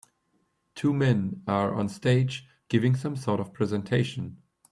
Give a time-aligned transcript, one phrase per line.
[0.73, 4.41] Two men are on stage giving some sort of presentation.